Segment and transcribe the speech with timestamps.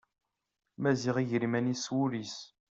[0.81, 2.35] Maziɣ iger iman-is s wul-is.